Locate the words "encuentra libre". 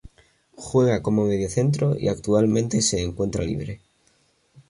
3.03-3.81